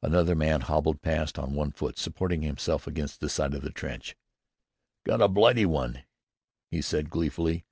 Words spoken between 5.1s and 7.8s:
a Blightey one," he said gleefully.